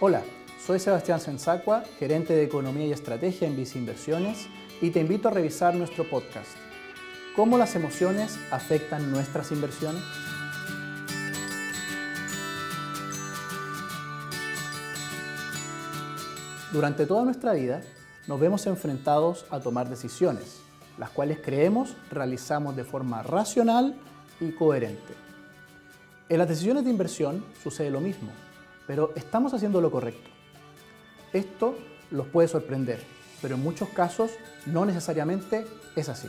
[0.00, 0.22] Hola,
[0.64, 4.46] soy Sebastián Sensacua, gerente de Economía y Estrategia en Visa Inversiones
[4.80, 6.50] y te invito a revisar nuestro podcast.
[7.34, 10.00] ¿Cómo las emociones afectan nuestras inversiones?
[16.72, 17.80] Durante toda nuestra vida
[18.28, 20.60] nos vemos enfrentados a tomar decisiones,
[20.96, 23.96] las cuales creemos realizamos de forma racional
[24.38, 25.14] y coherente.
[26.28, 28.30] En las decisiones de inversión sucede lo mismo
[28.88, 30.30] pero estamos haciendo lo correcto.
[31.32, 31.76] Esto
[32.10, 33.04] los puede sorprender,
[33.42, 34.30] pero en muchos casos
[34.66, 36.28] no necesariamente es así.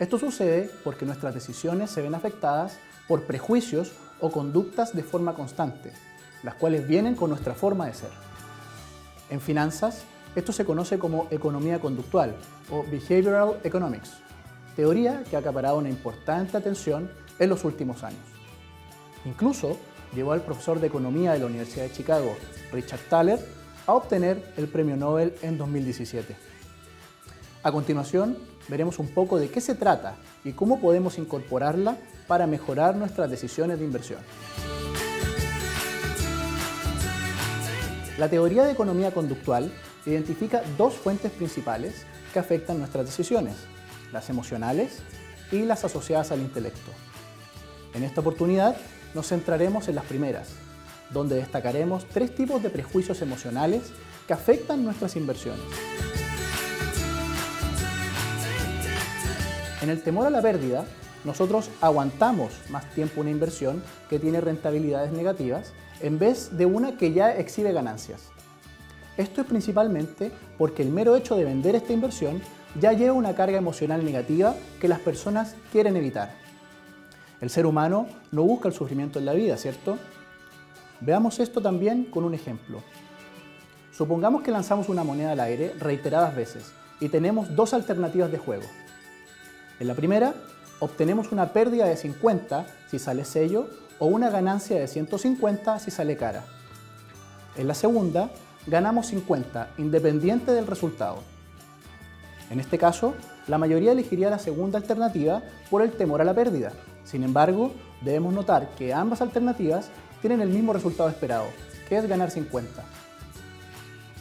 [0.00, 5.92] Esto sucede porque nuestras decisiones se ven afectadas por prejuicios o conductas de forma constante,
[6.42, 8.10] las cuales vienen con nuestra forma de ser.
[9.30, 10.02] En finanzas,
[10.34, 12.34] esto se conoce como economía conductual
[12.70, 14.14] o behavioral economics,
[14.74, 17.08] teoría que ha acaparado una importante atención
[17.38, 18.20] en los últimos años.
[19.24, 19.76] Incluso
[20.14, 22.36] llevó al profesor de economía de la Universidad de Chicago,
[22.72, 23.38] Richard Thaler,
[23.86, 26.36] a obtener el premio Nobel en 2017.
[27.62, 28.38] A continuación,
[28.68, 33.78] veremos un poco de qué se trata y cómo podemos incorporarla para mejorar nuestras decisiones
[33.78, 34.20] de inversión.
[38.18, 39.72] La teoría de economía conductual
[40.06, 43.56] identifica dos fuentes principales que afectan nuestras decisiones,
[44.12, 45.00] las emocionales
[45.50, 46.90] y las asociadas al intelecto.
[47.94, 48.76] En esta oportunidad
[49.14, 50.48] nos centraremos en las primeras,
[51.10, 53.92] donde destacaremos tres tipos de prejuicios emocionales
[54.26, 55.64] que afectan nuestras inversiones.
[59.82, 60.84] En el temor a la pérdida,
[61.24, 67.12] nosotros aguantamos más tiempo una inversión que tiene rentabilidades negativas en vez de una que
[67.12, 68.30] ya exhibe ganancias.
[69.16, 72.40] Esto es principalmente porque el mero hecho de vender esta inversión
[72.80, 76.34] ya lleva una carga emocional negativa que las personas quieren evitar.
[77.40, 79.98] El ser humano no busca el sufrimiento en la vida, ¿cierto?
[81.00, 82.82] Veamos esto también con un ejemplo.
[83.92, 88.64] Supongamos que lanzamos una moneda al aire reiteradas veces y tenemos dos alternativas de juego.
[89.78, 90.34] En la primera,
[90.80, 93.68] obtenemos una pérdida de 50 si sale sello
[93.98, 96.44] o una ganancia de 150 si sale cara.
[97.56, 98.30] En la segunda,
[98.66, 101.18] ganamos 50 independiente del resultado.
[102.50, 103.14] En este caso,
[103.46, 106.72] la mayoría elegiría la segunda alternativa por el temor a la pérdida,
[107.04, 109.90] sin embargo, debemos notar que ambas alternativas
[110.20, 111.46] tienen el mismo resultado esperado,
[111.88, 112.82] que es ganar 50.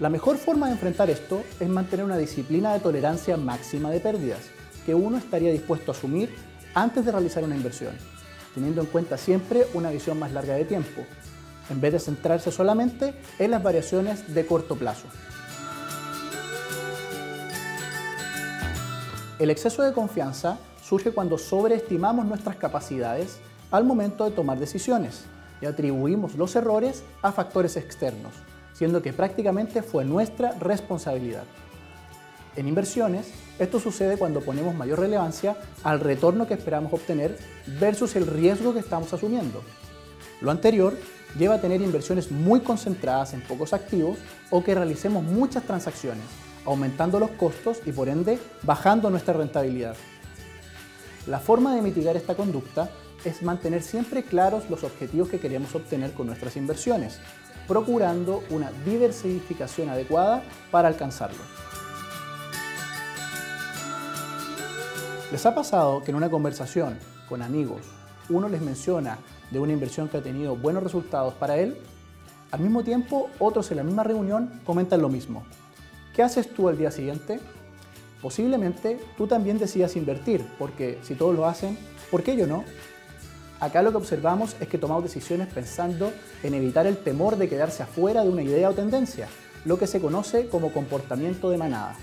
[0.00, 4.40] La mejor forma de enfrentar esto es mantener una disciplina de tolerancia máxima de pérdidas,
[4.84, 6.34] que uno estaría dispuesto a asumir
[6.74, 7.94] antes de realizar una inversión,
[8.54, 11.02] teniendo en cuenta siempre una visión más larga de tiempo,
[11.70, 15.06] en vez de centrarse solamente en las variaciones de corto plazo.
[19.38, 20.58] El exceso de confianza
[20.92, 23.38] surge cuando sobreestimamos nuestras capacidades
[23.70, 25.22] al momento de tomar decisiones
[25.62, 28.34] y atribuimos los errores a factores externos,
[28.74, 31.44] siendo que prácticamente fue nuestra responsabilidad.
[32.56, 37.38] En inversiones, esto sucede cuando ponemos mayor relevancia al retorno que esperamos obtener
[37.80, 39.62] versus el riesgo que estamos asumiendo.
[40.42, 40.94] Lo anterior
[41.38, 44.18] lleva a tener inversiones muy concentradas en pocos activos
[44.50, 46.26] o que realicemos muchas transacciones,
[46.66, 49.96] aumentando los costos y por ende bajando nuestra rentabilidad.
[51.26, 52.90] La forma de mitigar esta conducta
[53.24, 57.20] es mantener siempre claros los objetivos que queremos obtener con nuestras inversiones,
[57.68, 61.46] procurando una diversificación adecuada para alcanzarlos.
[65.30, 67.82] ¿Les ha pasado que en una conversación con amigos
[68.28, 69.18] uno les menciona
[69.52, 71.78] de una inversión que ha tenido buenos resultados para él?
[72.50, 75.44] Al mismo tiempo, otros en la misma reunión comentan lo mismo.
[76.14, 77.40] ¿Qué haces tú al día siguiente?
[78.22, 81.76] Posiblemente tú también decidas invertir, porque si todos lo hacen,
[82.10, 82.64] ¿por qué yo no?
[83.58, 86.12] Acá lo que observamos es que tomamos decisiones pensando
[86.42, 89.28] en evitar el temor de quedarse afuera de una idea o tendencia,
[89.64, 91.96] lo que se conoce como comportamiento de manada.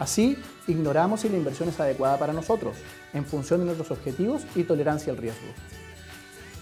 [0.00, 0.36] Así,
[0.66, 2.76] ignoramos si la inversión es adecuada para nosotros,
[3.12, 5.46] en función de nuestros objetivos y tolerancia al riesgo.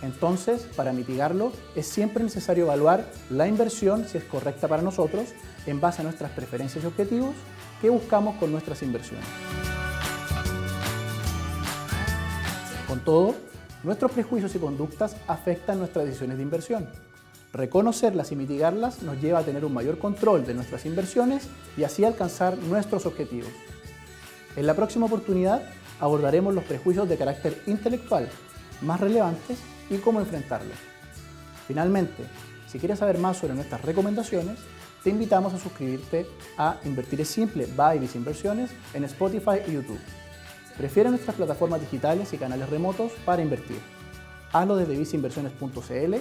[0.03, 5.31] Entonces, para mitigarlo, es siempre necesario evaluar la inversión si es correcta para nosotros
[5.67, 7.35] en base a nuestras preferencias y objetivos
[7.81, 9.25] ¿Qué buscamos con nuestras inversiones?
[12.89, 13.37] Con todo,
[13.85, 16.89] nuestros prejuicios y conductas afectan nuestras decisiones de inversión.
[17.53, 21.47] Reconocerlas y mitigarlas nos lleva a tener un mayor control de nuestras inversiones
[21.77, 23.51] y así alcanzar nuestros objetivos.
[24.57, 25.63] En la próxima oportunidad
[26.01, 28.29] abordaremos los prejuicios de carácter intelectual
[28.83, 29.59] más relevantes
[29.91, 30.77] y cómo enfrentarlos.
[31.67, 32.25] Finalmente,
[32.67, 34.59] si quieres saber más sobre nuestras recomendaciones,
[35.03, 36.27] te invitamos a suscribirte
[36.57, 40.01] a Invertir es Simple by Vis Inversiones en Spotify y YouTube.
[40.77, 43.81] Prefiere nuestras plataformas digitales y canales remotos para invertir.
[44.53, 46.15] Hazlo desde viceinversiones.cl,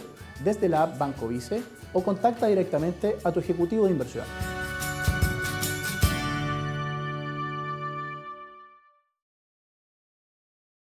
[0.43, 1.61] desde la app Banco Vice
[1.93, 4.25] o contacta directamente a tu ejecutivo de inversión.